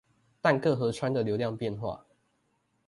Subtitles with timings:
[0.41, 2.07] 但各河川的流量變化